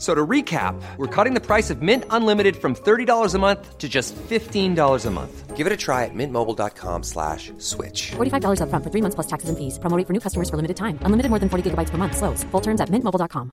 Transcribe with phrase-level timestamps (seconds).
[0.00, 3.86] So to recap, we're cutting the price of Mint Unlimited from $30 a month to
[3.86, 5.56] just $15 a month.
[5.56, 8.12] Give it a try at mintmobile.com slash switch.
[8.16, 9.78] $45 upfront for three months plus taxes and fees.
[9.78, 10.98] Promo rate for new customers for limited time.
[11.04, 12.16] Unlimited more than 40 gigabytes per month.
[12.16, 12.44] Slows.
[12.50, 13.50] Full terms at mintmobile.com.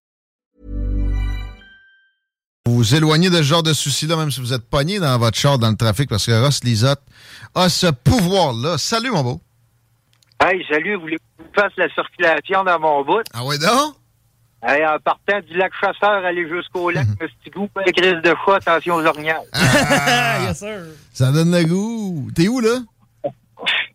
[2.65, 5.37] Vous vous éloignez de ce genre de soucis-là, même si vous êtes pogné dans votre
[5.37, 7.01] char dans le trafic, parce que Ross Lisotte
[7.55, 8.77] a ce pouvoir-là.
[8.77, 9.41] Salut, mon beau.
[10.41, 13.23] Hey, salut, voulez-vous que je fasse la circulation dans mon bout?
[13.33, 13.93] Ah ouais, non?
[14.63, 18.95] Hey, en partant du lac Chasseur, aller jusqu'au lac Mestigou, pas crise de chat, attention
[18.95, 19.45] aux orignales.
[20.47, 20.79] yes, sir.
[21.13, 22.27] Ça donne le goût.
[22.35, 22.79] T'es où, là?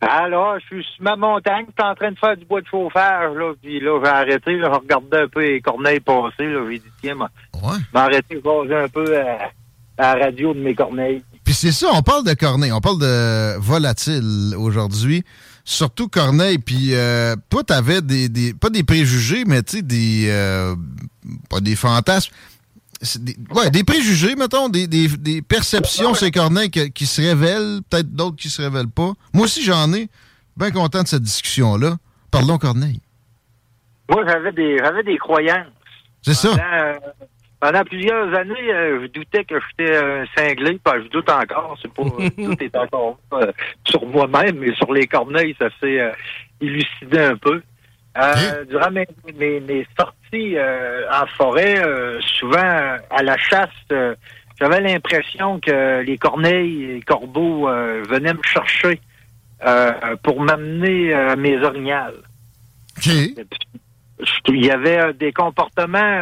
[0.00, 2.66] Alors, je suis sur ma montagne, je suis en train de faire du bois de
[2.66, 6.60] chauffage, là, puis là, j'ai arrêté, là, je regardais un peu les corneilles passer, là,
[6.69, 7.28] j'ai dit, tiens, moi,
[7.62, 7.78] ouais.
[7.94, 9.50] m'arrêter poser un peu à,
[9.98, 11.22] à la radio de mes corneilles.
[11.44, 15.24] Puis c'est ça, on parle de Corneille, on parle de volatile aujourd'hui.
[15.64, 20.27] Surtout Corneille, puis euh, toi, t'avais des, des, pas des préjugés, mais tu sais, des,
[20.28, 20.74] euh,
[21.48, 22.32] pas des fantasmes,
[23.20, 27.80] des, ouais, des préjugés, mettons, des, des, des perceptions, ces Corneille, qui, qui se révèlent,
[27.88, 29.12] peut-être d'autres qui se révèlent pas.
[29.32, 30.08] Moi aussi, j'en ai.
[30.56, 31.97] Bien content de cette discussion-là.
[32.30, 33.00] Parlons Corneille.
[34.10, 35.66] Moi, j'avais des, j'avais des croyances.
[36.20, 36.48] C'est ça.
[36.48, 36.94] Euh,
[37.62, 41.94] pendant plusieurs années, euh, je doutais que j'étais un cinglé, pas je doute encore, c'est
[41.94, 42.02] pas
[42.36, 43.52] tout est encore euh,
[43.84, 46.10] sur moi-même, mais sur les corneilles, ça s'est euh,
[46.60, 47.62] élucidé un peu.
[48.19, 49.06] Euh, Durant mes,
[49.38, 51.81] mes, mes sorties en forêt,
[52.20, 53.70] souvent à la chasse,
[54.58, 57.69] j'avais l'impression que les corneilles et les corbeaux
[58.08, 59.00] venaient me chercher
[60.22, 62.20] pour m'amener à mes orignales.
[63.06, 66.20] Il y avait des comportements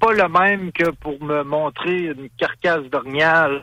[0.00, 3.62] pas le même que pour me montrer une carcasse d'orignal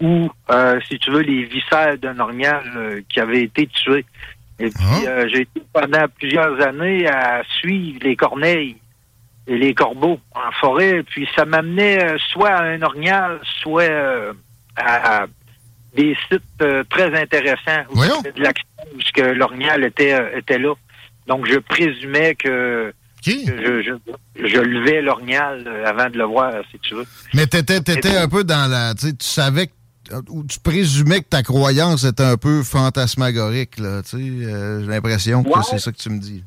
[0.00, 4.04] ou, euh, si tu veux, les viscères d'un orignal euh, qui avait été tué.
[4.58, 8.76] Et puis, euh, j'ai été pendant plusieurs années à suivre les corneilles
[9.46, 11.02] et les corbeaux en forêt.
[11.02, 14.32] Puis, ça m'amenait euh, soit à un orignal, soit euh,
[14.76, 15.26] à, à
[15.94, 20.74] des sites très intéressants où de l'action, où ce que l'orignal était, était là.
[21.26, 22.92] Donc, je présumais que,
[23.22, 27.04] je, je, je levais l'orignal euh, avant de le voir, si tu veux.
[27.34, 28.94] Mais t'étais, t'étais un peu dans la.
[28.94, 29.72] Tu savais que.
[30.28, 34.02] Ou tu présumais que ta croyance était un peu fantasmagorique, là.
[34.02, 34.16] Tu sais,
[34.46, 36.42] euh, j'ai l'impression que c'est ça que tu me dis.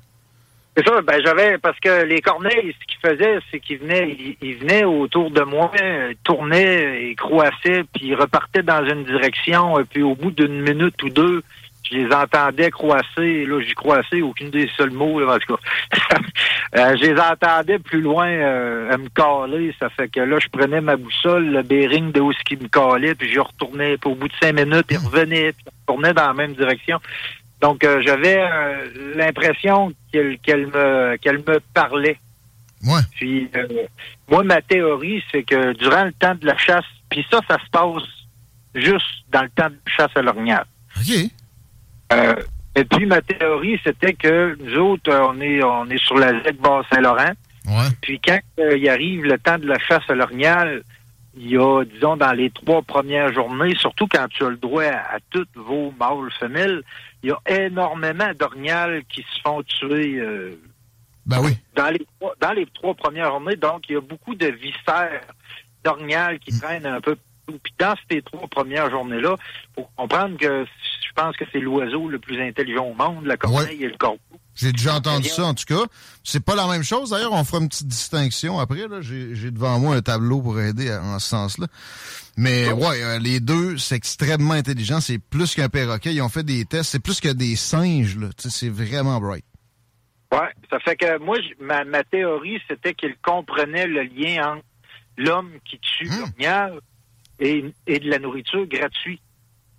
[0.75, 4.38] C'est ça, ben j'avais parce que les corneilles, ce qu'ils faisaient, c'est qu'ils venaient, ils,
[4.41, 9.79] ils venaient autour de moi, euh, tournaient et croissaient, puis ils repartaient dans une direction,
[9.79, 11.44] et puis au bout d'une minute ou deux,
[11.89, 16.17] je les entendais croisser, là j'y croissais, aucune des seuls mots, là, en tout cas.
[16.75, 20.47] Euh, je les entendais plus loin euh, à me caler, ça fait que là je
[20.47, 24.09] prenais ma boussole, le bearing de où ce qui me calait, puis je retournais, puis
[24.09, 26.99] au bout de cinq minutes, ils revenaient, puis ils retournaient dans la même direction.
[27.63, 32.19] Donc, euh, j'avais euh, l'impression qu'elle me qu'elle me parlait.
[32.85, 33.00] Ouais.
[33.15, 33.65] Puis, euh,
[34.29, 37.69] moi, ma théorie, c'est que durant le temps de la chasse, puis ça, ça se
[37.71, 38.03] passe
[38.75, 40.65] juste dans le temps de la chasse à l'orignal.
[42.12, 42.36] Euh,
[42.75, 46.31] et puis, ma théorie, c'était que nous autres, euh, on est on est sur la
[46.44, 47.34] ZEC Bas-Saint-Laurent.
[47.68, 47.90] Ouais.
[48.02, 50.84] Puis, quand euh, il arrive le temps de la chasse à l'orignal,
[51.36, 54.84] il y a, disons, dans les trois premières journées, surtout quand tu as le droit
[54.84, 56.84] à, à toutes vos mâles femelles,
[57.24, 60.59] il y a énormément d'orignales qui se font tuer euh,
[61.25, 61.58] Ben oui.
[61.75, 63.56] dans les trois, dans les trois premières journées.
[63.56, 65.22] Donc, il y a beaucoup de viscères
[65.83, 67.16] d'orignal qui traînent un peu.
[67.48, 69.36] Puis dans ces trois premières journées-là,
[69.75, 73.84] faut comprendre que je pense que c'est l'oiseau le plus intelligent au monde, la corneille
[73.84, 74.19] et le corbeau.
[74.56, 75.84] J'ai déjà entendu ça, en tout cas.
[76.24, 77.10] C'est pas la même chose.
[77.10, 78.86] D'ailleurs, on fera une petite distinction après.
[79.01, 81.68] J'ai devant moi un tableau pour aider à- en ce sens-là.
[82.38, 85.01] Mais ouais, euh, les deux, c'est extrêmement intelligent.
[85.01, 86.13] C'est plus qu'un perroquet.
[86.13, 86.92] Ils ont fait des tests.
[86.92, 88.18] C'est plus que des singes.
[88.38, 89.46] C'est vraiment bright.
[90.31, 94.63] Ouais, ça fait que moi, ma, ma théorie, c'était qu'il comprenait le lien entre
[95.18, 96.80] l'homme qui tue l'orignal
[97.39, 99.21] et, et de la nourriture gratuite.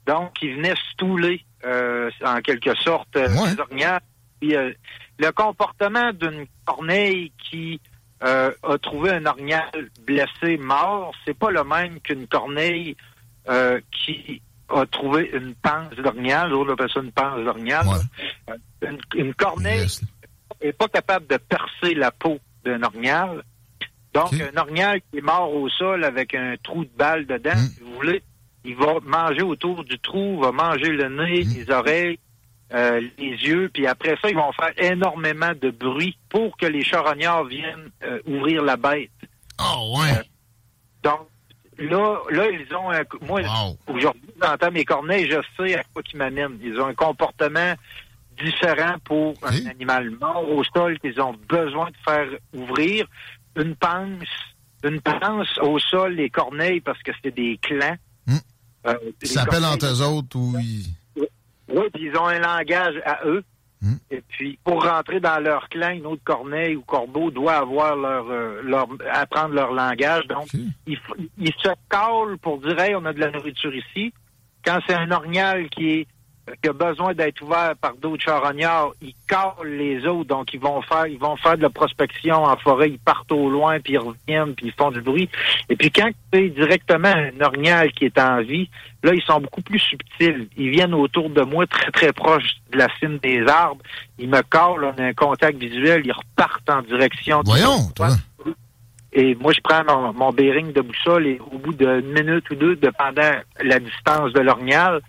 [0.06, 4.00] Donc, il venait stouler, euh, en quelque sorte, euh, les orignales.
[4.40, 4.72] Puis, euh,
[5.18, 7.80] le comportement d'une corneille qui
[8.22, 9.70] euh, a trouvé un orignal
[10.06, 12.96] blessé, mort, c'est pas le même qu'une corneille
[13.48, 16.52] euh, qui a trouvé une panse d'orignal.
[16.54, 17.38] On appelle ça une panse.
[17.86, 18.54] Ouais.
[18.82, 20.02] Euh, Une, une corneille Yes.
[20.60, 23.42] est pas capable de percer la peau d'un orignal.
[24.14, 27.66] Donc, un orignal qui est mort au sol avec un trou de balle dedans, Mm.
[27.75, 28.22] si vous voulez,
[28.64, 31.55] il va manger autour du trou, va manger le nez, Mm.
[31.56, 32.19] les oreilles,
[32.72, 36.82] euh, les yeux, puis après ça, ils vont faire énormément de bruit pour que les
[36.84, 39.11] charognards viennent euh, ouvrir la bête.
[39.61, 40.20] Oh, ouais.
[41.02, 41.26] Donc,
[41.78, 43.02] là, là, ils ont un...
[43.26, 43.76] Moi, Wow.
[43.96, 46.58] aujourd'hui, j'entends mes corneilles, je sais à quoi qu'ils m'amènent.
[46.62, 47.75] Ils ont un comportement
[48.43, 53.06] différent pour un animal mort au sol qu'ils ont besoin de faire ouvrir.
[53.56, 54.28] Une panse,
[54.82, 57.96] une panse au sol, les corneilles, parce que c'est des clans.
[58.26, 58.36] Hmm.
[58.86, 60.86] Euh, Ils s'appellent entre eux autres ou ils...
[61.16, 63.44] oui, puis ils ont un langage à eux.
[63.80, 63.96] Hmm.
[64.10, 68.30] Et puis, pour rentrer dans leur clan, une autre corneille ou corbeau doit avoir leur,
[68.30, 70.26] euh, leur apprendre leur langage.
[70.26, 70.48] Donc,
[70.86, 70.98] ils,
[71.38, 74.12] ils se calent pour dire, hey, on a de la nourriture ici.
[74.64, 76.06] Quand c'est un orignal qui est
[76.62, 80.82] qui a besoin d'être ouvert par d'autres charognards, ils calent les autres, donc ils vont
[80.82, 83.99] faire ils vont faire de la prospection en forêt, ils partent au loin, puis ils
[83.99, 85.29] reviennent, puis ils font du bruit.
[85.69, 88.69] Et puis quand c'est directement un orignal qui est en vie,
[89.02, 90.49] là, ils sont beaucoup plus subtils.
[90.56, 93.82] Ils viennent autour de moi, très, très proches de la cime des arbres.
[94.19, 98.08] Ils me calent, on a un contact visuel, ils repartent en direction Voyons, toi.
[99.12, 102.55] et moi, je prends mon, mon bearing de boussole et au bout d'une minute ou
[102.55, 103.32] deux, dépendant
[103.62, 105.00] la distance de l'orignal,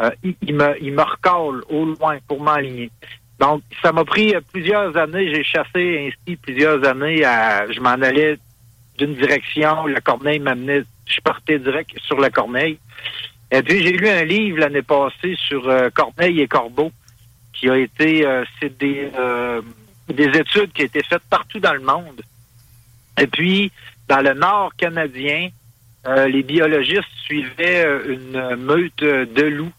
[0.00, 2.90] euh, il, me, il me recale au loin pour m'aligner.
[3.38, 5.32] Donc, ça m'a pris euh, plusieurs années.
[5.32, 7.24] J'ai chassé ainsi plusieurs années.
[7.24, 8.38] À, je m'en allais
[8.98, 9.86] d'une direction.
[9.86, 10.82] La corneille m'amenait.
[11.06, 12.78] Je partais direct sur la corneille.
[13.50, 16.90] Et puis, j'ai lu un livre l'année passée sur euh, Corneille et Corbeau,
[17.52, 18.26] qui a été...
[18.58, 19.10] c'est des,
[20.08, 22.20] des études qui ont été faites partout dans le monde.
[23.20, 23.70] Et puis,
[24.08, 25.50] dans le nord canadien,
[26.26, 29.72] les biologistes suivaient une meute de loups.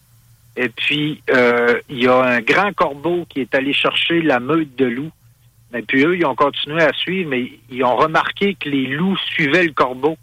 [0.57, 4.75] Et puis, euh, il y a un grand corbeau qui est allé chercher la meute
[4.77, 5.11] de loups.
[5.73, 9.17] Et puis, eux, ils ont continué à suivre, mais ils ont remarqué que les loups
[9.17, 10.17] suivaient le corbeau.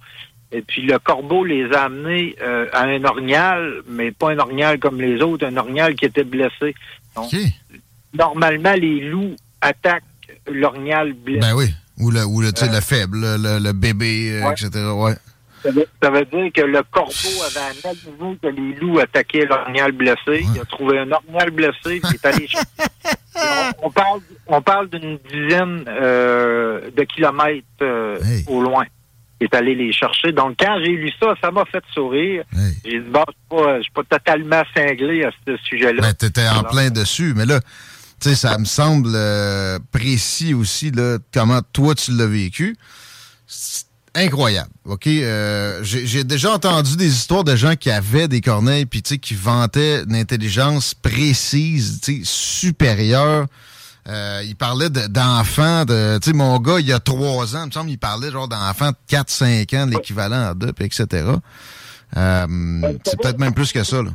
[0.50, 4.78] Et puis, le corbeau les a amenés euh, à un orignal, mais pas un orignal
[4.78, 6.74] comme les autres, un orignal qui était blessé.
[7.14, 7.30] Donc,
[8.14, 10.04] normalement, les loups attaquent
[10.50, 11.40] l'orignal blessé.
[11.40, 11.66] Ben oui.
[11.98, 14.52] Ou le, ou le, tu sais, le faible, le, bébé, euh, Ouais.
[14.52, 14.70] etc.
[14.94, 15.14] Ouais.
[15.62, 19.92] Ça veut, ça veut dire que le corbeau avait analysé que les loups attaquaient l'orignal
[19.92, 20.44] blessé.
[20.54, 22.48] Il a trouvé un orignal blessé, puis il est allé
[23.34, 28.44] On, on parle, on parle d'une dizaine euh, de kilomètres euh, Hey.
[28.48, 28.84] au loin.
[29.40, 30.30] Il est allé les chercher.
[30.32, 32.44] Donc, quand j'ai lu ça, ça m'a fait sourire.
[32.54, 32.74] Hey.
[32.84, 36.02] J'ai dit, bon, je je suis pas totalement cinglé à ce sujet-là.
[36.02, 37.32] Ben, t'étais en Alors, plein dessus.
[37.36, 37.60] Mais là,
[38.20, 42.76] tu sais, ça me semble euh, précis aussi, là, comment toi tu l'as vécu.
[44.14, 45.06] Incroyable, OK?
[45.06, 49.18] Euh, J'ai déjà entendu des histoires de gens qui avaient des corneilles, puis tu sais,
[49.18, 53.46] qui vantaient une intelligence précise, tu sais, supérieure.
[54.08, 57.62] Euh, il parlait de- d'enfants, de, tu sais, mon gars, il y a trois ans,
[57.62, 61.06] il me semble, il parlait genre d'enfants de 4-5 ans, l'équivalent à deux, etc.
[62.16, 62.46] Euh,
[63.06, 64.10] c'est peut-être même plus que ça, là.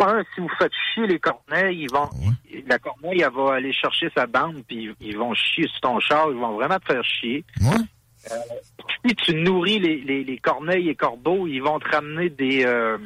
[0.00, 2.08] Un, si vous faites chier les corneilles, ils vont,
[2.66, 6.00] la corneille, elle va aller chercher sa bande, puis ils- ils vont chier sur ton
[6.00, 7.44] char, ils vont vraiment te faire chier.
[7.60, 7.76] Ouais?
[9.06, 12.64] Si tu nourris les, les, les corneilles et corbeaux, ils vont te ramener des.
[12.64, 12.98] euh,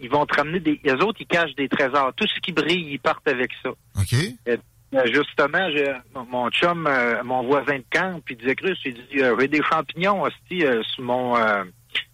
[0.00, 0.80] ils vont te ramener des.
[0.84, 2.12] Les autres, ils cachent des trésors.
[2.14, 3.70] Tout ce qui brille, ils partent avec ça.
[3.70, 4.14] OK?
[4.94, 5.68] Euh, justement,
[6.30, 9.48] mon- chum, euh, mon voisin de camp, puis il disait Chris, il dit euh, j'ai
[9.48, 11.64] des champignons aussi euh, sur mon euh,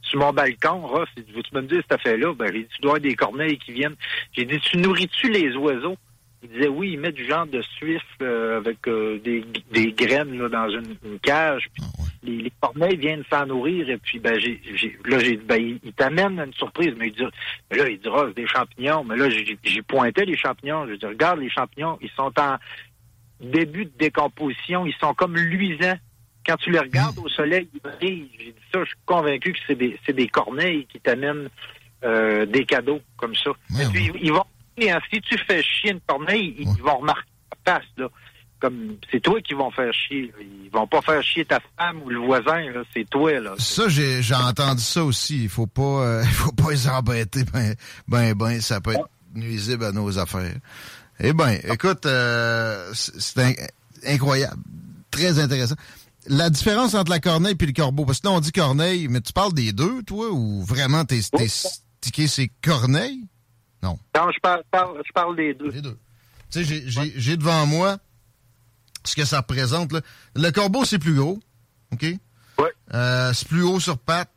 [0.01, 1.09] sur mon balcon, Ross.
[1.17, 2.33] Veux-tu me dire cette affaire-là?
[2.35, 3.95] Ben, j'ai dit, tu dois avoir des corneilles qui viennent.
[4.33, 5.97] J'ai dit, tu nourris-tu les oiseaux?
[6.43, 10.37] Il disait oui, il met du genre de suif euh, avec euh, des, des graines
[10.39, 11.69] là, dans une, une cage.
[11.73, 11.85] Puis
[12.25, 13.89] les, les corneilles viennent s'en nourrir.
[13.89, 17.09] Et puis ben j'ai, j'ai- là j'ai dit ben il, il t'amène une surprise, mais
[17.09, 17.23] il dit
[17.71, 19.05] mais là il dira c'est des champignons.
[19.05, 20.87] Mais là j'ai, pointé les champignons.
[20.89, 22.57] Je dis regarde les champignons, ils sont en
[23.41, 25.97] début de décomposition, ils sont comme luisants.
[26.45, 28.29] Quand tu les regardes au soleil, ils brillent.
[28.37, 31.49] J'ai dit ça, je suis convaincu que c'est des, c'est des corneilles qui t'amènent
[32.05, 33.51] euh, des cadeaux comme ça.
[33.51, 34.19] Ouais, Et puis, ouais.
[34.23, 34.45] ils, vont
[34.79, 36.75] si tu fais chier une corneille, ils, Ouais.
[36.83, 37.29] vont remarquer
[37.65, 38.09] ta face, là.
[38.61, 40.33] Comme c'est toi qui vont faire chier.
[40.41, 42.63] Ils vont pas faire chier ta femme ou le voisin.
[42.95, 43.55] C'est toi, là.
[43.59, 45.43] Ça, j'ai j'ai entendu ça aussi.
[45.45, 47.43] Il faut pas, euh, faut pas les embêter.
[47.53, 47.75] Ben,
[48.07, 50.55] ben, ben, ça peut être nuisible à nos affaires.
[51.19, 54.63] Eh ben, écoute, euh, c'est c'est in- incroyable.
[55.11, 55.75] Très intéressant.
[56.29, 59.21] La différence entre la corneille et le corbeau, parce que là, on dit corneille, mais
[59.21, 63.25] tu parles des deux, toi, ou vraiment t'es t'es stické c'est corneille?
[63.83, 65.71] Non, je parle, parle- je parle des deux.
[65.71, 65.99] Les deux.
[66.51, 66.85] Tu sais,
[67.17, 67.99] j'ai devant moi
[69.05, 69.93] ce que ça représente.
[69.93, 70.01] Là.
[70.37, 71.41] Le corbeau, c'est plus gros.
[71.93, 72.03] OK?
[72.59, 72.73] Ouais.
[72.95, 74.31] Euh, c'est plus haut sur pattes.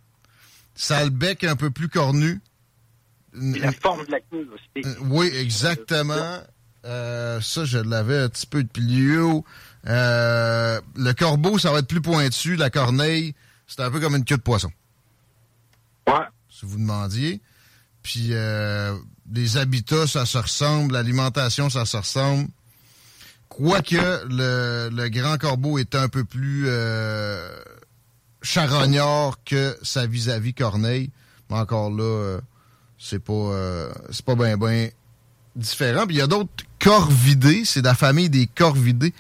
[0.74, 2.42] Ça a le bec un peu plus cornu.
[3.36, 4.86] Et la forme de la queue aussi.
[4.88, 6.40] Euh, oui, exactement.
[6.86, 9.46] Euh, ça, je l'avais un petit peu de plus haut.
[9.88, 12.56] Euh, le corbeau, ça va être plus pointu.
[12.56, 13.36] La corneille,
[13.68, 14.72] c'est un peu comme une queue de poisson.
[16.08, 16.26] Ouais.
[16.50, 17.42] Si vous demandiez.
[18.04, 18.96] Puis euh,
[19.34, 20.94] les habitats, ça se ressemble.
[20.94, 22.48] L'alimentation, ça se ressemble.
[23.50, 23.96] Quoique
[24.30, 27.50] le, le grand corbeau est un peu plus euh,
[28.42, 31.10] charognard que sa vis-à-vis corneille.
[31.50, 32.42] Mais encore là, euh,
[32.98, 34.90] c'est pas euh, c'est pas bien ben
[35.56, 36.06] différent.
[36.06, 39.14] Puis il y a d'autres corvidés, c'est la famille des corvidés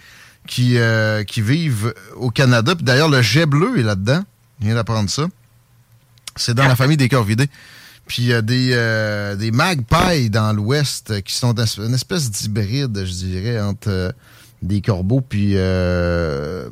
[0.47, 2.75] qui, euh, qui vivent au Canada.
[2.75, 4.24] Puis d'ailleurs, le jet bleu est là-dedans.
[4.59, 5.27] Je viens d'apprendre ça.
[6.35, 7.50] C'est dans la famille des corvidés.
[8.07, 13.03] Puis il y a des, euh, des magpies dans l'ouest qui sont une espèce d'hybride,
[13.05, 14.12] je dirais, entre euh,
[14.62, 16.69] des corbeaux puis euh,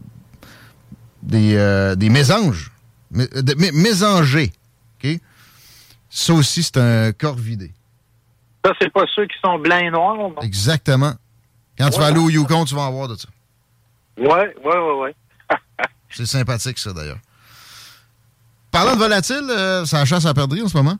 [1.23, 2.71] des, des mésanges.
[3.13, 4.51] Mé- de- mé- mésangés.
[5.03, 5.19] OK?
[6.09, 7.71] Ça aussi, c'est un corvidé.
[8.65, 10.35] Ça, c'est pas ceux qui sont blancs et noirs, non?
[10.41, 11.13] Exactement.
[11.77, 13.27] Quand tu vas aller au Yukon, tu vas en voir de ça.
[14.17, 15.15] Ouais, ouais, ouais, ouais.
[16.09, 17.17] C'est sympathique, ça, d'ailleurs.
[18.71, 20.97] Parlant de volatile, euh, ça chasse à perdrix en ce moment?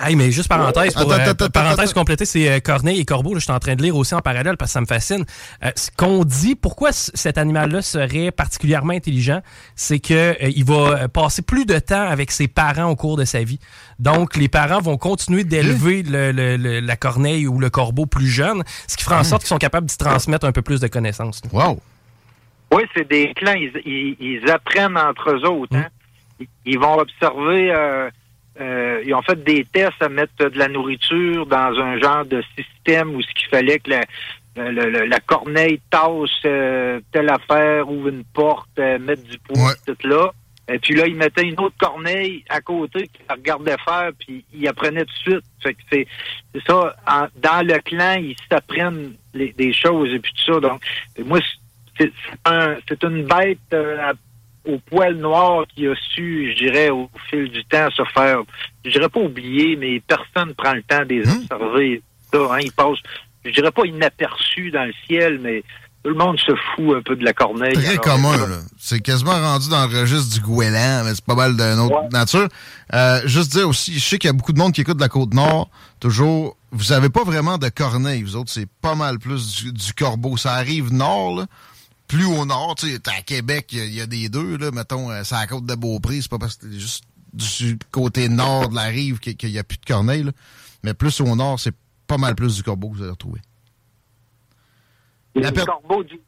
[0.00, 2.00] Hey, mais juste parenthèse, pour, Attends, euh, attends, parenthèse attends.
[2.00, 3.34] complétée, c'est euh, Corneille et Corbeau.
[3.34, 5.24] là, je suis en train de lire aussi en parallèle parce que ça me fascine.
[5.64, 9.40] Euh, ce qu'on dit, pourquoi cet animal-là serait particulièrement intelligent,
[9.76, 13.24] c'est que euh, il va passer plus de temps avec ses parents au cours de
[13.24, 13.58] sa vie.
[13.98, 18.28] Donc, les parents vont continuer d'élever le- le- le- la corneille ou le corbeau plus
[18.28, 20.86] jeune, ce qui fera en sorte qu'ils sont capables d'y transmettre un peu plus de
[20.88, 21.42] connaissances.
[21.52, 21.80] Wow!
[22.72, 23.54] Oui, c'est des clans.
[23.54, 25.74] Ils, ils- ils apprennent entre eux autres.
[25.74, 25.86] Hein.
[26.38, 27.72] Ils, ils vont observer.
[28.60, 32.42] Euh, ils ont fait des tests à mettre de la nourriture dans un genre de
[32.56, 34.00] système où ce qu'il fallait que la,
[34.56, 39.68] le- le- la corneille tasse euh, telle affaire, ouvre une porte, euh, mettre du poids,
[39.68, 39.74] Ouais.
[39.94, 40.30] tout là.
[40.70, 44.44] Et puis là, ils mettaient une autre corneille à côté qui la regardait faire, puis
[44.52, 45.44] ils apprenaient tout de suite.
[45.62, 46.06] Fait que c'est
[46.52, 46.94] c'est ça.
[47.06, 50.60] en- dans le clan, ils s'apprennent les- des choses et puis tout ça.
[50.60, 50.82] Donc,
[51.24, 51.54] moi, c'est
[51.96, 52.12] c'est
[52.44, 54.12] un- c'est une bête euh,
[54.68, 58.38] au poil noir qui a su, je dirais, au fil du temps, se faire,
[58.84, 61.42] je dirais pas oublier, mais personne prend le temps de les Hmm.
[61.50, 62.02] observer.
[62.32, 62.98] Ça, hein, ils passent,
[63.44, 65.62] je dirais pas inaperçus dans le ciel, mais
[66.04, 67.72] tout le monde se fout un peu de la corneille.
[67.72, 68.58] Très Alors, commun, là.
[68.78, 72.08] C'est quasiment rendu dans le registre du goéland, mais c'est pas mal d'une autre Ouais.
[72.12, 72.48] nature.
[72.94, 75.02] Euh, juste dire aussi, je sais qu'il y a beaucoup de monde qui écoute de
[75.02, 75.68] la Côte-Nord,
[76.00, 79.92] toujours, vous avez pas vraiment de corneille, vous autres, c'est pas mal plus du, du
[79.94, 80.36] corbeau.
[80.36, 81.46] Ça arrive nord, là,
[82.08, 84.56] plus au nord, tu sais, à Québec, il y a- il y, a des deux,
[84.56, 87.04] là, mettons, euh, c'est à la côte de Beaupré, c'est pas parce que c'est juste
[87.34, 90.32] du côté nord de la rive qu'il qu'il y a plus de corneille, là.
[90.82, 91.74] Mais plus au nord, c'est
[92.06, 93.40] pas mal plus du corbeau que vous allez retrouver.
[95.34, 96.18] Les per- corbeaux du,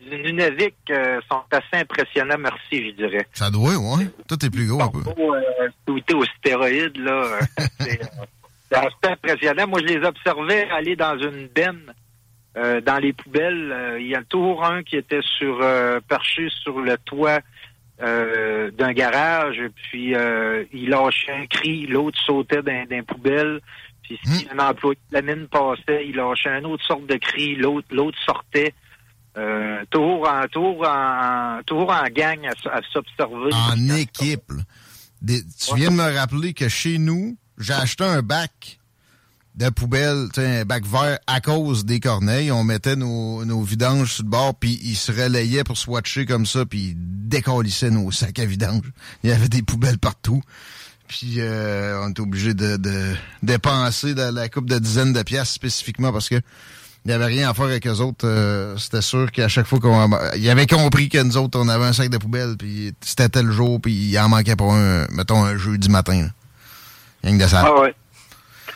[0.00, 3.26] du Nunavik euh, sont assez impressionnants, merci, je dirais.
[3.32, 4.10] Ça doit, ouais.
[4.28, 5.00] Tout est plus gros un peu.
[5.02, 5.68] corbeaux euh,
[6.14, 7.94] aux stéroïdes, là, euh, euh,
[8.70, 9.66] c'est assez impressionnant.
[9.68, 11.92] Moi, je les observais aller dans une benne
[12.56, 13.72] euh, dans les poubelles.
[13.72, 17.40] Euh, Il y a toujours un qui était sur euh, perché sur le toit
[18.02, 20.14] d'un garage, puis
[20.72, 23.60] il lâchait un cri, l'autre sautait les poubelles.
[24.02, 27.56] Puis si un employé de la mine passait, il lâchait une autre sorte de cri,
[27.56, 28.72] l'autre l'autre sortait.
[29.90, 33.52] Toujours en toujours en toujours en gang à, s'observer.
[33.52, 34.50] En équipe.
[35.20, 38.79] Des- tu viens de me rappeler que chez nous, j'ai acheté un bac
[39.56, 42.50] de poubelle, un bac vert à cause des corneilles.
[42.52, 46.46] On mettait nos, nos vidanges sur le bord, puis ils se relayaient pour swatcher comme
[46.46, 48.84] ça, puis ils décollissaient nos sacs à vidange.
[49.22, 50.42] Il y avait des poubelles partout.
[51.08, 55.50] Puis euh, on était obligé de, de dépenser la, la coupe de dizaines de pièces
[55.50, 56.40] spécifiquement parce que
[57.04, 58.26] il n'y avait rien à faire avec eux autres.
[58.26, 60.10] Euh, c'était sûr qu'à chaque fois qu'on...
[60.36, 63.50] Ils avaient compris que nous autres, on avait un sac de poubelle, puis c'était tel
[63.50, 66.22] jour, puis il en manquait pas un, mettons, un jeudi matin.
[66.22, 66.28] là.
[67.24, 67.64] Rien que de ça.
[67.66, 67.94] Ah ouais.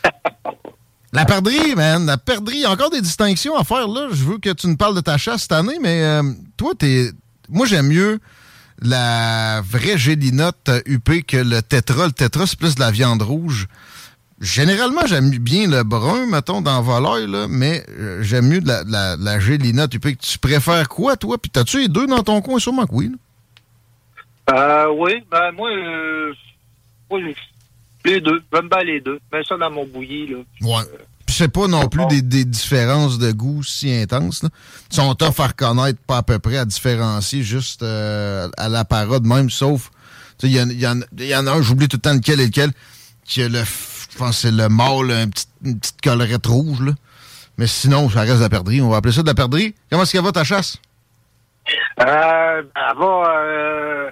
[1.15, 4.09] La perdrix, man, la a encore des distinctions à faire, là.
[4.11, 6.25] Je veux que tu nous parles de ta chasse cette année, mais euh,
[6.57, 7.13] toi, t'es...
[7.49, 8.19] Moi, j'aime mieux
[8.83, 12.07] la vraie gélinote UP que le tétra.
[12.07, 13.69] Le tétra, c'est plus de la viande rouge.
[14.41, 19.15] Généralement, j'aime bien le brun, mettons, dans volaille, là, mais euh, j'aime mieux la, la,
[19.17, 20.19] la gélinote UP.
[20.19, 21.39] Tu préfères quoi, toi?
[21.39, 22.59] Puis t'as-tu les deux dans ton coin?
[22.59, 23.13] Sûrement que oui.
[24.49, 24.87] là.
[24.87, 26.33] Euh, oui, ben moi, euh,
[27.09, 27.21] moi,
[28.05, 28.43] les deux.
[28.53, 29.19] J'aime bien les deux.
[29.33, 30.37] Mets ça dans mon bouilli, là.
[30.63, 30.85] Ouais.
[31.27, 34.43] Puis c'est pas non plus des, des différences de goût si intenses.
[34.43, 34.51] Là.
[34.91, 38.85] Ils sont tough à reconnaître, pas à peu près à différencier, juste euh, à la
[38.85, 39.91] parade même, sauf...
[40.43, 42.47] Il y, y en- il y en a un, j'oublie tout le temps lequel et
[42.47, 42.71] lequel,
[43.25, 43.61] qui a le...
[43.65, 46.93] Je pense que c'est le mâle, un petit- une petite collerette rouge, là.
[47.57, 48.83] Mais sinon, ça reste de la perdrix.
[48.83, 49.75] On va appeler ça de la perdrix.
[49.89, 50.77] Comment est-ce qu'elle va ta chasse?
[52.01, 54.11] Euh, elle va, euh,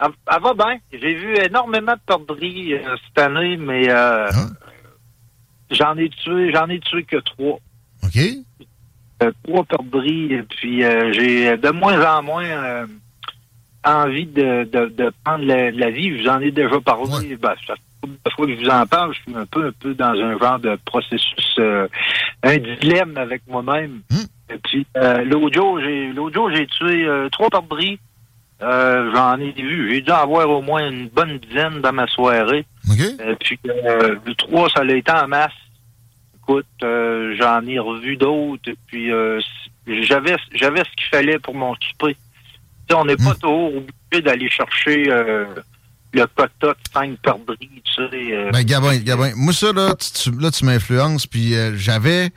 [0.00, 0.76] elle, elle va bien.
[0.92, 4.46] J'ai vu énormément de perdrix euh, cette année, mais euh, Ah.
[5.70, 7.58] j'en ai tué, j'en ai tué que trois.
[8.02, 8.18] OK.
[9.22, 12.86] Euh, trois perdrix, et puis euh, j'ai de moins en moins euh,
[13.84, 16.16] envie de, de, de prendre la, la vie.
[16.18, 17.28] Je vous en ai déjà parlé.
[17.28, 17.36] Ouais.
[17.36, 17.74] Ben, ça
[18.36, 20.58] fois que je vous en parle, je suis un peu, un peu dans un genre
[20.58, 21.58] de processus,
[22.42, 24.02] un dilemme avec moi-même.
[24.10, 24.52] Hmm.
[24.52, 24.86] Et puis
[25.24, 27.98] l'autre jour, j'ai l'autre jour j'ai tué trois perdrix.
[28.64, 29.92] Euh, J'en ai vu.
[29.92, 32.64] J'ai dû avoir au moins une bonne dizaine dans ma soirée.
[33.20, 35.52] Et puis, euh, le 3, ça l'a été en masse.
[36.36, 38.70] Écoute, euh, j'en ai revu d'autres.
[38.86, 39.40] Puis, euh,
[39.86, 42.14] j'avais j'avais ce qu'il fallait pour mon souper.
[42.14, 45.46] Tu sais, on n'est pas toujours obligé d'aller chercher euh,
[46.12, 48.32] le quota de 5 perdrix, tu sais.
[48.32, 48.50] euh.
[48.52, 52.30] Ben, Gabin, Gabin, moi, ça, là, tu, là, tu m'influences, puis euh, j'avais...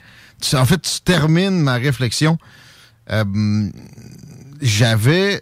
[0.53, 2.37] En fait, tu termines ma réflexion.
[3.11, 3.23] Euh,
[4.61, 5.41] j'avais...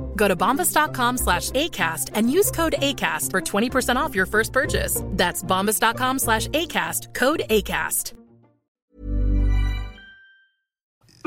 [0.21, 5.01] Go to bombas.com slash ACAST and use code ACAST for 20% off your first purchase.
[5.17, 8.13] That's bombas.com slash ACAST, code ACAST.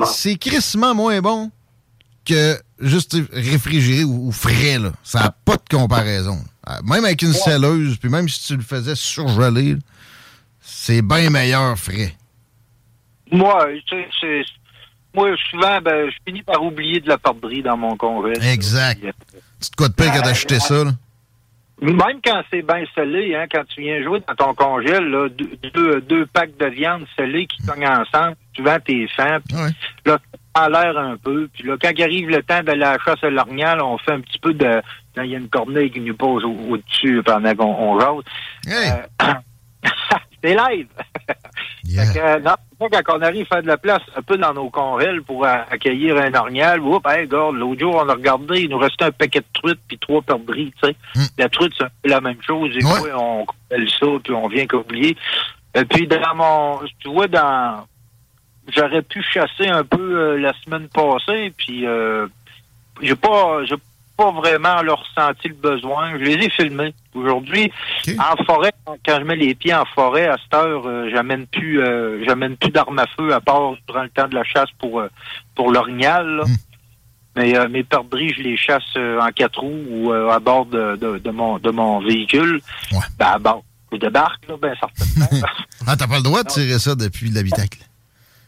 [0.07, 1.51] c'est crissement moins bon
[2.25, 4.79] que juste réfrigéré ou, ou frais.
[4.79, 4.92] Là.
[5.03, 6.38] Ça n'a pas de comparaison.
[6.69, 9.77] Euh, Même avec une selleuse, puis même si tu le faisais surgeler,
[10.61, 12.14] c'est bien meilleur frais.
[13.33, 14.45] Moi, tu sais, c'est-
[15.14, 18.42] moi, souvent, ben, je finis par oublier de la perdrix dans mon congèle.
[18.44, 19.00] Exact.
[19.61, 20.85] Tu te quoi de pire que d'acheter ça.
[20.85, 20.90] Là.
[21.81, 25.50] Même quand c'est bien scellé, hein, quand tu viens jouer dans ton congèle, là, deux,
[25.74, 29.70] deux, deux packs de viande scellée qui cognent ensemble, tu vends tes fans, puis Ouais.
[30.07, 30.18] là,
[30.57, 31.48] ça l'air un peu.
[31.53, 34.20] Puis là, quand il arrive le temps à la chasse à l'orignal, on fait un
[34.20, 34.81] petit peu de...
[35.16, 38.24] Quand il y a une corneille qui nous pose au- au-dessus pendant qu'on on jase.
[38.66, 38.90] Hey!
[39.22, 39.33] Euh,
[40.42, 40.87] c'est live!
[41.87, 42.07] Yeah.
[42.07, 44.37] Fait que, non, c'est pas quand on arrive à faire de la place un peu
[44.38, 48.62] dans nos conrelles pour accueillir un orignal, oups, hey, regarde, l'autre jour, on a regardé,
[48.62, 50.97] il nous restait un paquet de truites puis trois perdrix, tu sais.
[51.14, 51.25] Hmm.
[51.38, 52.70] La truite, c'est un peu la même chose.
[52.75, 52.90] Et Ouais.
[53.03, 55.16] puis, on colle ça, puis on vient qu'oublier.
[55.75, 56.81] Et puis, dans mon...
[57.01, 57.87] Tu vois, dans...
[58.75, 62.27] J'aurais pu chasser un peu euh, la semaine passée, puis euh,
[63.03, 63.64] j'ai pas...
[63.66, 63.77] J'ai
[64.16, 66.12] pas vraiment leur ressenti le besoin.
[66.12, 66.94] Je les ai filmés.
[67.14, 67.70] Aujourd'hui,
[68.18, 68.72] en forêt,
[69.07, 72.57] quand je mets les pieds en forêt, à cette heure, euh, j'amène plus euh, j'amène
[72.57, 75.09] plus d'armes à feu à part durant le temps de la chasse pour euh,
[75.55, 76.42] pour l'orignal.
[76.46, 76.57] Mm.
[77.37, 81.31] Mais mes perdrix, je les chasse en quatre roues ou à bord de, de, de
[81.33, 82.61] mon de mon véhicule.
[82.92, 82.98] Ouais.
[83.18, 83.64] Ben à bord.
[83.90, 85.46] Je débarque, là, ben certainement.
[85.87, 87.81] Ah, t'as pas le droit de tirer ça depuis l'habitacle.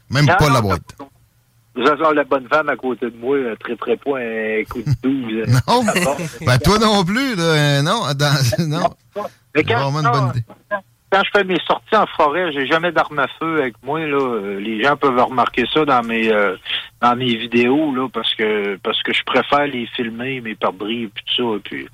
[0.09, 0.97] Même Non, pas la non, boîte.
[1.77, 4.93] Vous avez la bonne femme à côté de moi, très très pas un coup de
[5.03, 5.33] douze.
[5.33, 5.87] euh, Non.
[5.87, 6.17] à bord.
[6.47, 7.43] Ben, toi non plus, là.
[7.43, 8.89] euh, non, dans- non.
[9.55, 10.45] Mais vraiment une bonne idée.
[11.13, 14.01] quand je fais mes sorties en forêt, j'ai jamais d'arme à feu avec moi.
[14.01, 14.17] Là.
[14.19, 16.57] Euh, Les gens peuvent remarquer ça dans mes euh,
[17.03, 20.51] dans mes vidéos là, parce que parce que je préfère les filmer, mes
[21.05, 21.61] et puis tout ça.
[21.65, 21.87] Puis,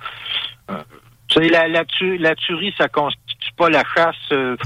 [0.71, 0.75] euh,
[1.29, 4.15] tu sais, la, la, tu- la tuerie, ça constitue pas la chasse.
[4.33, 4.57] euh,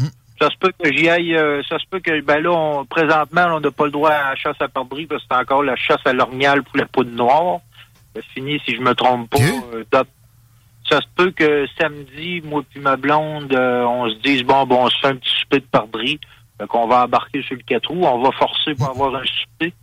[0.41, 1.35] Ça se peut que j'y aille.
[1.35, 4.31] euh, ça se peut que ben là, on, présentement, on n'a pas le droit à
[4.31, 7.11] la chasse à perdrix parce que c'est encore la chasse à l'orignal pour la poudre
[7.11, 7.61] noire.
[8.15, 9.39] C'est fini si je me trompe pas.
[9.75, 9.85] Euh.
[10.89, 14.85] Ça se peut que samedi, moi puis ma blonde, euh, on se dise bon, bon,
[14.85, 16.21] on se fait un petit souper de perdrix.
[16.59, 19.75] Fait qu'on va embarquer sur le 4 roues, on va forcer pour avoir un souper.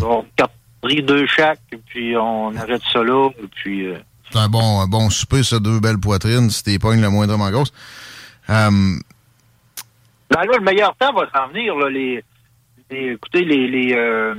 [0.00, 3.86] Donc, quatre perdrix, deux chaque, puis on arrête ça là, et puis
[4.30, 7.50] C'est un bon, un bon souper, ça, deux belles poitrines, si t'es pognes le moindrement
[7.50, 7.72] grosse.
[8.50, 8.70] Euh,
[10.34, 12.22] Ben là, le meilleur temps va s'en venir, là, les,
[12.90, 14.34] les- écoutez, les les, euh,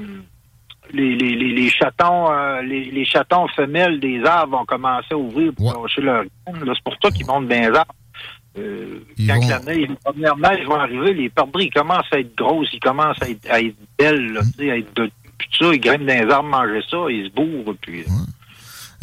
[0.92, 5.18] les, les, les, les chatons euh, les, les chatons femelles des arbres vont commencer à
[5.18, 5.82] ouvrir pour Ouais.
[5.82, 6.64] lâcher leur graine.
[6.66, 7.96] Là, C'est pour ça qu'ils montent dans les arbres.
[8.58, 12.36] Euh, quand vont- la neige, les premières neiges vont arriver, les perdrix commencent à être
[12.38, 15.80] grosses, ils commencent à être, à être belles, là, à être de puis ça, ils
[15.82, 18.06] grimpent dans les arbres, manger ça, ils se bourrent, puis...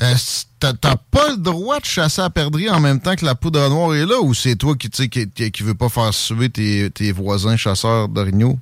[0.03, 0.15] Euh,
[0.59, 3.95] T'as pas le droit de chasser à perdrix en même temps que la poudre noire
[3.95, 7.57] est là, ou c'est toi qui, qui, qui, veut pas faire suer tes, tes voisins
[7.57, 8.57] chasseurs d'orignaux?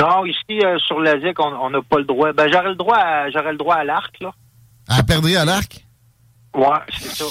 [0.00, 2.32] Non, ici, euh, sur la on n'a pas le droit.
[2.32, 4.32] Ben, j'aurais le droit à, j'aurais le droit à l'arc, là.
[4.88, 5.84] À perdrix à l'arc?
[6.52, 6.66] Ouais,
[6.98, 7.24] c'est ça.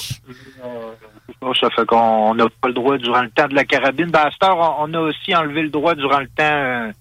[0.63, 1.69] Euh, ça.
[1.71, 4.09] Fait qu'on n'a pas le droit durant le temps de la carabine.
[4.09, 6.91] Ben, à cette heure, on, on a aussi enlevé le droit durant le temps euh,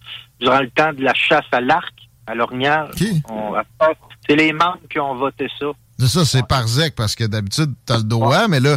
[0.40, 1.94] durant le temps de la chasse à l'arc,
[2.26, 2.90] à l'orignal.
[2.96, 5.66] C'est les membres qui ont voté ça.
[6.02, 8.76] C'est ça, c'est par zec, parce que d'habitude, t'as le droit, mais là,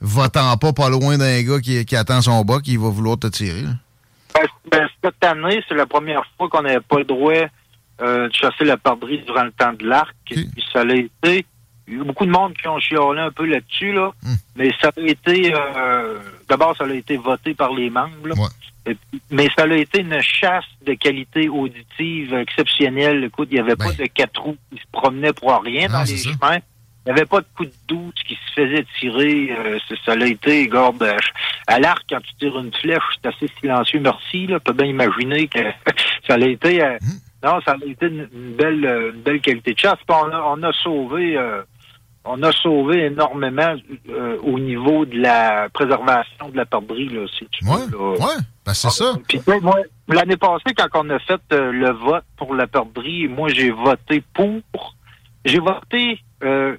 [0.00, 3.28] votant pas pas loin d'un gars qui, qui attend son bas, qui va vouloir te
[3.28, 3.62] tirer.
[4.34, 7.32] Ben, ben, cette année, c'est la première fois qu'on n'avait pas le droit
[8.02, 10.16] euh, de chasser la perdrix durant le temps de l'arc.
[10.24, 11.46] Puis ça a été.
[11.86, 14.10] Il y a beaucoup de monde qui ont chialé un peu là-dessus, là.
[14.56, 15.52] Mais ça a été.
[15.54, 16.18] euh,
[16.48, 18.28] D'abord, ça a été voté par les membres.
[18.28, 18.34] là.
[18.86, 23.24] Et puis- mais ça a été une chasse de qualité auditive exceptionnelle.
[23.24, 26.16] Écoute, il n'y avait pas de quatre roues qui se promenaient pour rien dans les
[26.22, 26.58] chemins.
[27.06, 29.50] Il n'y avait pas de coup de douce qui se faisait tirer.
[29.52, 31.16] Euh, ça a été, garde, euh,
[31.66, 34.46] à l'arc, quand tu tires une flèche, c'est assez silencieux, merci.
[34.46, 35.58] Là, tu peux bien imaginer que
[36.26, 36.82] ça a été...
[36.82, 36.98] euh,
[37.42, 39.98] Non, ça a été une, une belle, euh, une belle qualité de chasse.
[40.06, 41.36] Puis on a, on a sauvé...
[42.24, 43.74] on a sauvé énormément
[44.08, 47.90] euh, au niveau de la préservation de la perdrix, là, si tu veux.
[47.90, 48.12] là.
[48.12, 49.12] Ouais, ben c'est ça.
[49.28, 49.76] Puis, moi,
[50.08, 54.22] l'année passée, quand on a fait euh, le vote pour la perdrix, moi, j'ai voté
[54.32, 54.94] pour.
[55.44, 56.18] J'ai voté.
[56.42, 56.76] euh,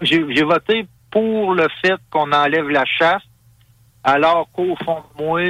[0.00, 3.22] j'ai j'ai voté pour le fait qu'on enlève la chasse,
[4.04, 5.40] alors qu'au fond de moi,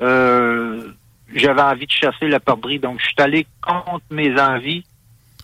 [0.00, 0.92] euh,
[1.34, 2.78] j'avais envie de chasser la perdrix.
[2.78, 4.84] Donc, je suis allé contre mes envies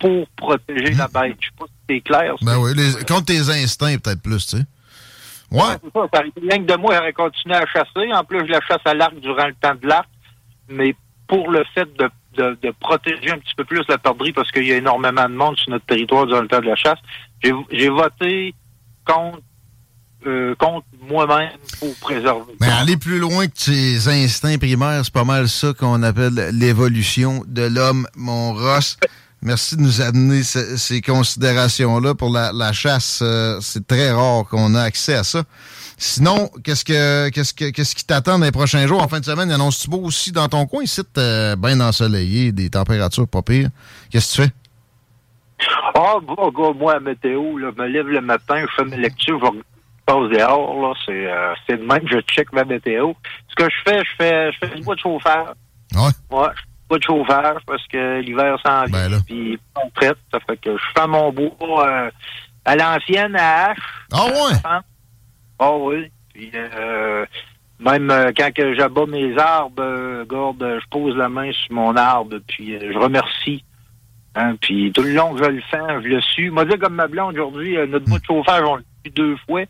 [0.00, 1.36] pour protéger la bête.
[1.40, 2.34] Je sais pas si c'est clair.
[2.42, 4.64] Ben oui, les, contre tes instincts, peut-être plus, tu sais.
[5.50, 5.60] Ouais.
[5.82, 8.12] C'est ça, ça aurait été rien que de moi, j'aurais continué à chasser.
[8.12, 10.08] En plus, je la chasse à l'arc durant le temps de l'arc.
[10.68, 10.96] Mais
[11.28, 14.66] pour le fait de, de, de protéger un petit peu plus la perdrix, parce qu'il
[14.66, 16.98] y a énormément de monde sur notre territoire durant le temps de la chasse,
[17.42, 18.54] j'ai j'ai voté
[19.06, 19.40] contre,
[20.26, 22.52] euh, contre moi-même pour préserver.
[22.60, 27.44] Mais aller plus loin que tes instincts primaires, c'est pas mal ça qu'on appelle l'évolution
[27.46, 28.96] de l'homme, mon Ross.
[29.44, 33.20] Merci de nous amener ce- ces considérations-là pour la, la chasse.
[33.22, 35.42] Euh, c'est très rare qu'on a accès à ça.
[35.98, 39.02] Sinon, qu'est-ce que qu'est-ce que qu'est-ce qui t'attend dans les prochains jours?
[39.02, 40.82] En fin de semaine, annonce-tu beau aussi dans ton coin?
[40.82, 43.68] Ici, euh, bien ensoleillé, des températures pas pires.
[44.10, 44.54] Qu'est-ce que tu fais?
[45.94, 48.96] Ah, bon, gars, moi, la météo, là, je me lève le matin, je fais mes
[48.96, 49.60] lectures, je
[50.04, 53.12] passe dehors, là, c'est, euh, c'est de même, je check ma météo.
[53.48, 55.46] Ce que je fais, je fais, je fais bois de chauffage.
[55.94, 56.36] Ouais.
[56.38, 56.48] Ouais,
[56.98, 60.84] de chauffage parce que l'hiver s'en vient, puis pas en traite, ça fait que je
[60.96, 62.10] fais mon bois euh,
[62.64, 63.78] à l'ancienne, à hache.
[64.12, 64.80] Ah ouais?
[65.58, 67.24] Ah oui, puis euh,
[67.78, 72.38] même euh, quand que j'abats mes arbres, garde, je pose la main sur mon arbre,
[72.46, 73.64] puis je remercie.
[74.36, 76.50] Hein, puis tout le long que je le fais, je le suis.
[76.50, 79.62] Moi, dire comme ma blonde aujourd'hui, notre bout de chauffage, on le suit deux fois.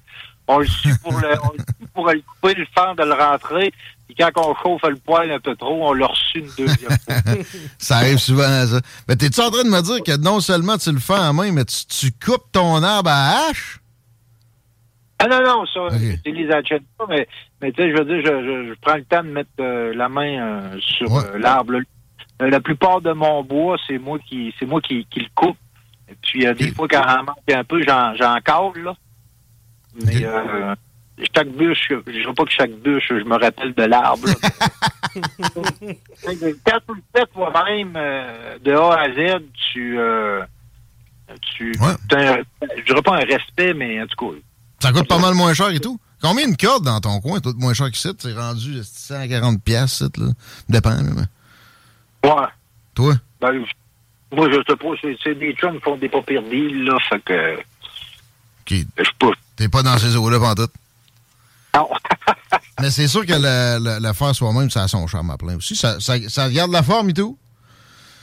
[0.47, 3.13] On le suit pour le, on le suit pour le couper, le faire, de le
[3.13, 3.73] rentrer.
[4.07, 7.15] Puis quand on chauffe le poil un peu trop, on le reçu une deuxième fois.
[7.79, 8.81] Ça arrive souvent à ça.
[9.09, 11.51] Mais t'es-tu en train de me dire que non seulement tu le fais en main,
[11.53, 13.81] mais tu, tu coupes ton arbre à hache?
[15.19, 17.27] Ah non, non, ça, j'utilise la chaîne pas, mais,
[17.63, 19.95] mais tu sais, je veux dire, je, je, je prends le temps de mettre euh,
[19.95, 21.75] la main euh, sur euh, l'arbre.
[22.41, 25.57] la plupart de mon bois, c'est moi qui c'est moi qui, qui le coupe.
[26.11, 28.95] Et puis euh, des fois, quand j'en manque un peu, j'en j'en cale, là.
[30.03, 30.75] Mais euh,
[31.35, 34.29] chaque bûche, je dirais pas que chaque bûche, je me rappelle de l'arbre.
[35.15, 39.99] quand tu le fais toi-même, euh, de A à Z, tu...
[39.99, 40.43] Euh,
[41.57, 41.97] tu un-
[42.77, 44.37] je dirais pas un respect, mais en tout cas,
[44.81, 45.99] Ça coûte pas mal moins cher et tout.
[46.21, 47.41] Combien une corde dans ton coin?
[47.41, 48.09] Tout moins cher qu'ici.
[48.19, 50.29] C'est rendu 140 piastres, là.
[50.69, 52.47] Dépend, mais- Ouais.
[52.95, 53.15] Toi?
[53.41, 53.65] Ben,
[54.33, 54.89] moi, je sais pas,
[55.23, 57.59] c'est des chums qui font des pas pires deals, là, fait que...
[58.99, 59.31] Je sais pas.
[59.57, 60.73] T'es pas dans ces eaux-là, pantoute?
[61.75, 61.89] Non.
[62.81, 65.57] Mais c'est sûr que le, le- le faire soi-même, ça a son charme à plein
[65.57, 65.77] aussi.
[65.77, 67.39] Ça, ça, ça garde la forme et tout.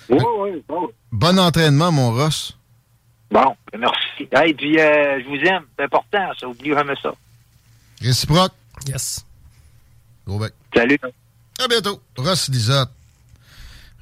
[0.10, 0.90] Oui, oui, bon.
[1.12, 2.58] Bon entraînement, mon Ross.
[3.32, 4.28] Bon, ben, merci.
[4.34, 7.12] Hey, puis euh, je vous aime, c'est important, ça, oubliez jamais ça.
[8.02, 8.52] Réciproque.
[8.88, 9.26] Yes.
[10.28, 10.54] Gros bec.
[10.76, 11.00] Salut.
[11.64, 12.02] À bientôt.
[12.18, 12.90] Ross Lisotte.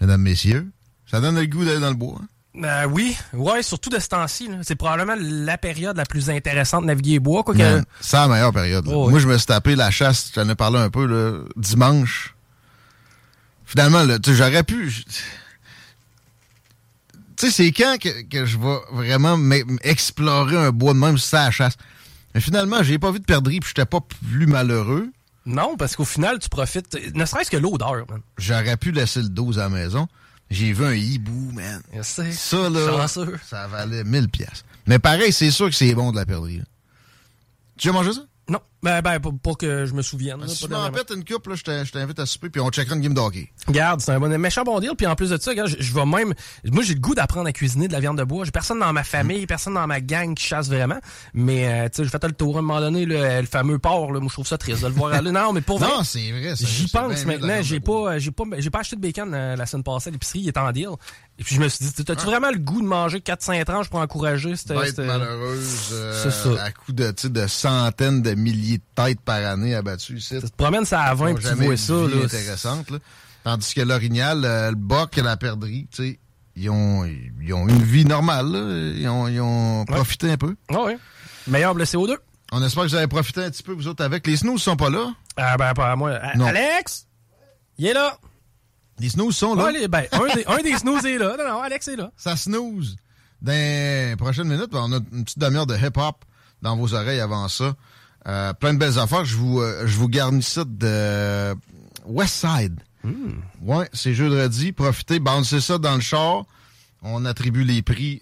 [0.02, 0.68] Mesdames, messieurs,
[1.06, 2.18] ça donne le goût d'aller dans le bois.
[2.22, 2.28] hein?
[2.55, 4.49] Euh, oui, ouais, surtout de ce temps-ci.
[4.63, 7.43] C'est probablement la période la plus intéressante de naviguer les bois.
[7.43, 8.85] Quoi, que- Man, C'est la meilleure période.
[8.88, 9.09] Oh.
[9.09, 12.33] Moi, je me suis tapé la chasse, j'en ai parlé un peu, là, dimanche.
[13.65, 14.89] Finalement, j'aurais pu.
[14.89, 15.03] je-
[17.38, 21.17] Tu sais, c'est quand que, que je vais vraiment m'e- explorer un bois de même,
[21.17, 21.75] c'est la chasse?
[22.35, 25.07] Mais finalement, j'ai pas vu de perdrix, puis j'étais pas plus malheureux.
[25.45, 28.05] Non, parce qu'au final, tu profites, ne serait-ce que l'odeur.
[28.38, 30.07] J'aurais pu laisser le 12 à la maison.
[30.49, 31.81] J'ai vu un hibou, man.
[31.93, 32.31] Je sais.
[32.31, 34.63] Ça, là, ça valait 1000 pièces.
[34.88, 36.62] Mais pareil, c'est sûr que c'est bon de la perdrix.
[37.77, 38.21] Tu as mangé ça?
[38.49, 40.39] Non, ben, ben, pas, pas que je me souvienne.
[40.41, 42.59] là, Si tu m'en pètes une coupe, là, je t'in- je t'invite à souper, puis
[42.62, 43.51] on checkera une game de hockey.
[43.67, 44.91] Regarde, c'est un bon, méchant bon deal.
[44.97, 46.33] Puis en plus de ça, regarde, je, je vais même.
[46.65, 48.45] Moi, j'ai le goût d'apprendre à cuisiner de la viande de bois.
[48.45, 50.99] J'ai personne dans ma famille, personne dans ma gang qui chasse vraiment.
[51.33, 53.77] Mais, euh, tu sais, j'ai fait le tour à un moment donné, le, le fameux
[53.77, 54.12] porc.
[54.13, 55.31] Là, moi, je trouve ça triste de le voir aller.
[55.31, 55.89] Non, mais pour vrai.
[55.89, 56.53] Non, c'est vrai.
[56.55, 57.62] J'y pense maintenant.
[57.62, 60.12] J'ai pas, euh, j'ai pas, j'ai pas acheté de bacon euh, la semaine passée à
[60.12, 60.39] l'épicerie.
[60.39, 60.89] Il est en deal.
[61.39, 62.04] Et puis je me suis dit, Ah.
[62.06, 66.30] t'as-tu vraiment le goût de manger 400 tranches pour encourager cette, Bête cette- malheureuse, euh,
[66.32, 66.63] ça.
[66.63, 70.36] à coup de, de centaines de milliers de têtes par année abattues ici.
[70.41, 71.93] Tu te promènes ça à 20 Ils ont puis tu vois une ça.
[71.93, 72.91] Là, intéressante.
[72.91, 72.97] Là.
[73.45, 76.19] Tandis que l'orignal, euh, le boc et la perdrix, tu sais,
[76.58, 78.52] ils ont, ils ont une vie normale.
[78.52, 78.91] là.
[78.97, 80.56] Ils ont, ils ont profité un peu.
[80.73, 80.97] Ah ouais.
[81.47, 82.17] Meilleur blessé CO2.
[82.52, 84.28] On espère que vous avez profité un petit peu, vous autres, avec.
[84.28, 85.13] Les snooze sont pas là.
[85.38, 86.12] Ah ben pas à moi.
[86.15, 87.06] Alex!
[87.78, 88.17] Il est là!
[88.99, 89.65] Les snooze sont là.
[89.65, 91.35] Ouais, ben, un, des, un des snooze est là.
[91.38, 92.12] Non, non, Alex est là.
[92.17, 92.95] Ça snooze.
[93.41, 96.25] Dans les prochaines minutes, ben, on a une petite demi-heure de hip-hop
[96.62, 97.75] dans vos oreilles avant ça.
[98.27, 99.23] Euh, plein de belles affaires.
[99.23, 101.55] Je vous, euh, je vous garnis ça de
[102.05, 102.79] Westside.
[103.62, 104.73] Ouais, c'est jeudi.
[104.73, 106.43] Profitez, bouncez ça dans le char.
[107.01, 108.21] On attribue les prix.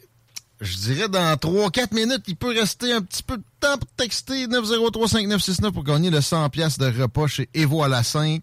[0.61, 4.47] Je dirais dans 3-4 minutes, il peut rester un petit peu de temps pour texter
[4.47, 8.41] 903-5969 pour gagner le 100$ piastres de repas chez Evo à la 5.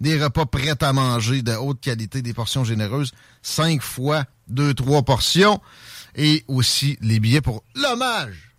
[0.00, 3.12] Des repas prêts à manger de haute qualité, des portions généreuses.
[3.42, 5.60] 5 fois 2-3 portions.
[6.16, 8.54] Et aussi les billets pour l'hommage.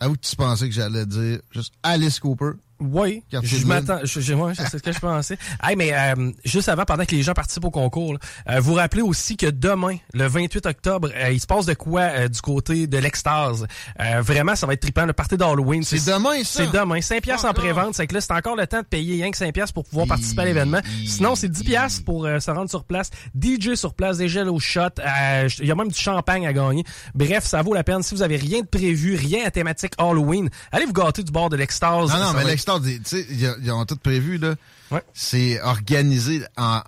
[0.00, 1.40] À où tu pensais que j'allais dire?
[1.50, 2.52] Juste Alice Cooper.
[2.80, 5.36] Oui, je m'attends, je, je, ouais, je sais ce que je pensais.
[5.62, 8.18] Hey, mais euh, juste avant, pendant que les gens participent au concours, là,
[8.50, 12.02] euh, vous rappelez aussi que demain, le 28 octobre, euh, il se passe de quoi
[12.02, 13.66] euh, du côté de l'extase?
[14.00, 15.82] Euh, vraiment, ça va être trippant, le party d'Halloween.
[15.82, 16.64] C'est demain, ça?
[16.64, 17.00] C'est demain.
[17.00, 19.36] 5 piastres en prévente, c'est que là, c'est encore le temps de payer rien que
[19.36, 20.80] 5 piastres pour pouvoir participer à l'événement.
[21.06, 23.10] Sinon, c'est 10 piastres pour euh, se rendre sur place.
[23.38, 24.80] DJ sur place, des gels au shot.
[25.00, 26.84] euh, Il y a même du champagne à gagner.
[27.14, 28.02] Bref, ça vaut la peine.
[28.02, 31.48] Si vous avez rien de prévu, rien à thématique Halloween, allez vous gâter du bord
[31.50, 32.10] de l'extase.
[32.10, 32.44] Non, non, mais
[32.82, 34.54] tu sais, ils ont- ils ont tout prévu, là.
[34.90, 35.02] Ouais.
[35.14, 36.80] C'est organisé en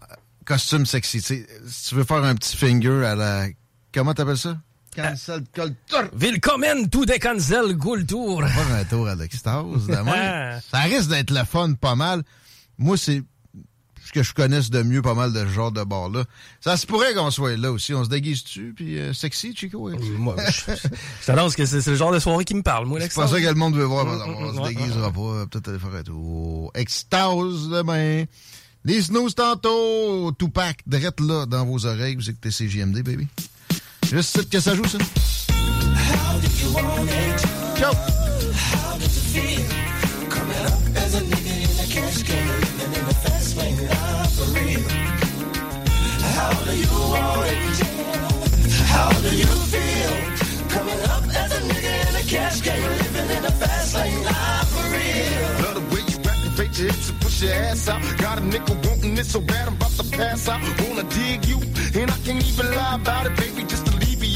[0.45, 1.21] costume sexy.
[1.21, 1.45] Si
[1.89, 3.47] tu veux faire un petit finger à la.
[3.93, 4.57] Comment t'appelles ça?
[4.95, 6.09] Cancel culture.
[6.13, 8.47] Willkommen to the Cancel Kultur.
[8.49, 9.65] Faire un tour à l'extase.
[10.07, 10.59] Ah.
[10.71, 12.23] Ça risque d'être le fun pas mal.
[12.79, 13.23] Moi, c'est
[14.11, 16.25] ce que je connaisse de mieux pas mal de ce genre de bar-là.
[16.61, 17.95] Ça se pourrait qu'on soit là aussi.
[17.95, 19.87] On se déguise-tu, puis euh, sexy, Chico?
[19.87, 19.93] hein?
[20.19, 20.73] Moi, je,
[21.21, 23.41] je t'annonce que c'est le genre de soirée qui me parle, moi, C'est pas ça
[23.41, 24.05] que le monde veut voir.
[24.05, 24.41] Mm, par exemple.
[24.43, 25.47] mm, on se ouais, déguisera pas.
[25.49, 26.73] Peut-être aller faire un tour.
[26.75, 28.25] Extase demain.
[28.85, 30.33] Les snooze tantôt.
[30.37, 32.17] Tupac, direct là dans vos oreilles.
[32.17, 33.29] Vous écoutez CJMD, baby.
[34.11, 34.99] Juste que ça joue, ça.
[37.79, 37.95] Ciao.
[46.37, 47.81] How do you want it?
[48.89, 50.15] How do you feel?
[50.71, 54.25] Coming up as a nigga in a cash game, living in a fast lane
[54.73, 55.63] for real.
[55.63, 56.19] Love the way you
[56.79, 58.01] your hips and push your ass out.
[58.19, 60.61] Got a nigga wanting so bad I'm about to pass out.
[60.89, 61.59] Wanna dig you,
[62.01, 63.65] and I can't even lie about it, baby.
[63.65, 63.80] Just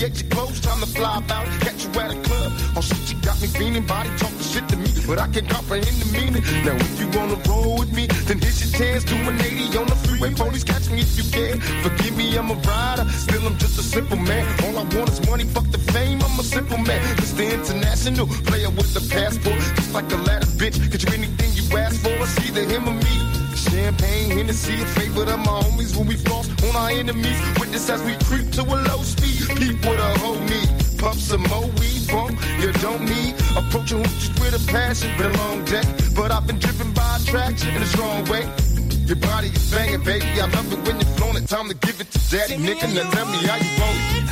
[0.04, 1.46] alleviate your clothes, time to fly about.
[1.60, 3.86] Catch you at a club, oh shit, you got me feeling.
[3.86, 6.42] Body talking shit to me, but I can't comprehend the meaning.
[6.64, 9.04] Now if you wanna roll with me, then here's your chance.
[9.04, 11.60] Do an 80 on the freeway, police catch me if you can.
[11.82, 14.44] Forgive me, I'm a rider, still I'm just a simple man.
[14.64, 16.20] All I want is money, fuck the fame.
[16.22, 17.52] I'm a simple man, Mr.
[17.52, 20.76] International player with the passport, just like a ladder, bitch.
[20.90, 23.43] Get you anything you ask for, it's either him or me.
[23.74, 27.36] Champagne, Hennessy, a favorite of my homies when we floss on our enemies.
[27.58, 29.48] Witness as we creep to a low speed.
[29.58, 30.12] Peep with a
[30.46, 30.70] need.
[30.96, 33.34] Puff some more weed, bump you don't need.
[33.58, 35.82] Approaching hoochies with a passion, been a long day.
[36.14, 38.48] But I've been driven by attraction in a strong way.
[39.10, 40.40] Your body is banging, baby.
[40.40, 41.48] I love it when you're flown it.
[41.48, 42.86] Time to give it to daddy, nigga.
[42.94, 44.24] Now tell me how you want it.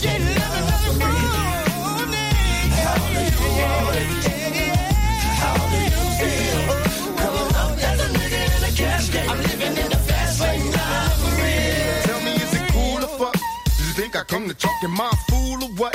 [0.00, 0.39] Tell
[14.30, 15.92] I came to talk in my fool what?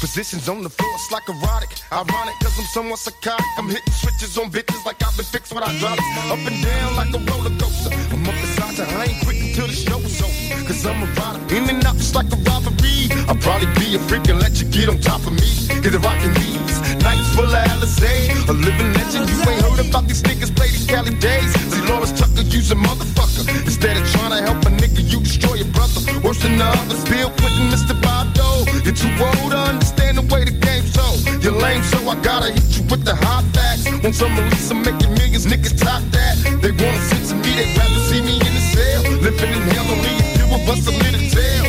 [0.00, 1.70] Positions on the floor, it's like erotic.
[1.92, 3.46] Ironic, cause I'm somewhat psychotic.
[3.56, 6.02] I'm hitting switches on bitches like I've been fixed with hydraulics.
[6.26, 7.94] Up and down like a roller coaster.
[8.10, 10.66] I'm up you, I ain't quick until the show is over.
[10.66, 13.06] Cause I'm a rider, in and out just like a robbery.
[13.30, 15.46] I'll probably be a freak and let you get on top of me.
[15.78, 18.34] Get the rockin' these nights full of Alizé.
[18.50, 21.54] A living legend, you ain't heard about these niggas play these Cali days.
[21.70, 23.46] See, Lawrence Tucker, use a motherfucker.
[23.62, 24.75] Instead of trying to help a
[25.12, 26.00] you destroy your brother.
[26.22, 27.94] Worse than the others, Bill Clinton, Mr.
[28.34, 28.64] Dole.
[28.84, 31.20] You're too old to understand the way the game's sold.
[31.42, 33.84] You're lame, so I gotta hit you with the hot facts.
[34.02, 36.36] When some release, I'm making millions, niggas talk that.
[36.62, 39.02] They wanna sit to me, they'd rather see me in the cell.
[39.22, 41.66] Living in hell, only a few of us are little tell.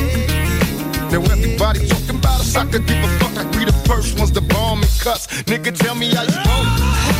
[1.12, 3.36] Now everybody talking about us, I could give a fuck.
[3.36, 5.28] Like we the first ones to bomb and cuss.
[5.50, 7.17] Nigga, tell me how you want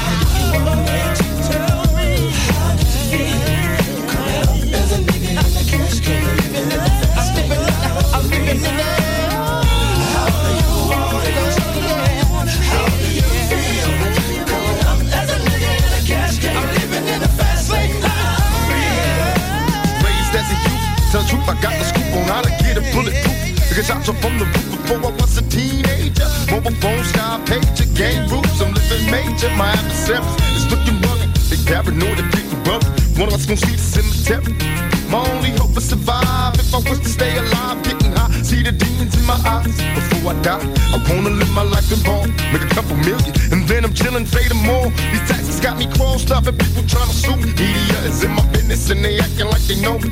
[40.48, 40.64] die,
[40.96, 44.26] I wanna live my life in ball, make a couple million, and then I'm chilling,
[44.26, 44.88] fading more.
[45.12, 47.52] These taxes got me crossed up, and people trying to sue me.
[47.60, 50.10] Media is in my business, and they acting like they know me.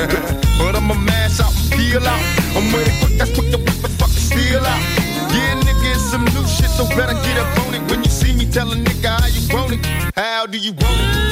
[0.58, 2.22] but I'ma mash out and peel out.
[2.56, 4.82] I'm it quick, that's quick to whip the fucking steel out.
[5.36, 7.82] Yeah, nigga, it's some new shit, so better get up on it.
[7.90, 9.80] When you see me, tell a nigga how you want it.
[10.16, 11.25] How do you want it?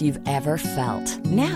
[0.00, 1.24] You've ever felt.
[1.26, 1.49] Now